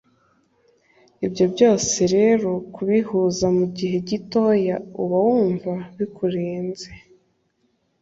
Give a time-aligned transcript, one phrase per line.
[1.25, 6.89] ibyo byose rero kubihuza mu gihe gitoya uba wumva bikurenze